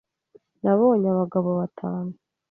Nabonye 0.63 1.07
abagabo 1.13 1.49
batanu. 1.59 2.13